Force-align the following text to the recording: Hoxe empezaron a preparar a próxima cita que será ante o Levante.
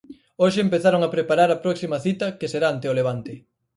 Hoxe 0.41 0.59
empezaron 0.63 1.01
a 1.03 1.11
preparar 1.15 1.49
a 1.51 1.61
próxima 1.63 1.97
cita 2.05 2.27
que 2.39 2.51
será 2.53 2.67
ante 2.69 2.89
o 2.91 2.97
Levante. 2.99 3.33